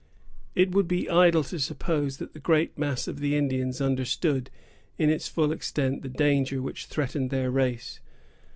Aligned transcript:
It 0.55 0.71
would 0.71 0.87
be 0.87 1.07
idle 1.07 1.43
to 1.43 1.59
suppose 1.59 2.17
that 2.17 2.33
the 2.33 2.39
great 2.39 2.75
mass 2.75 3.07
of 3.07 3.19
the 3.19 3.35
Indians 3.35 3.79
understood, 3.79 4.49
in 4.97 5.11
its 5.11 5.27
full 5.27 5.51
extent, 5.51 6.01
the 6.01 6.09
danger 6.09 6.59
which 6.59 6.87
threatened 6.87 7.29
their 7.29 7.51
race. 7.51 7.99